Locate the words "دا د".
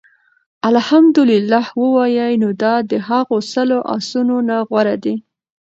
2.63-2.91